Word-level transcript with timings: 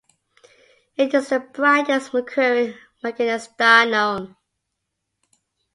It 0.95 1.13
is 1.13 1.29
the 1.29 1.39
brightest 1.41 2.11
mercury-manganese 2.11 3.43
star 3.43 3.85
known. 3.85 4.35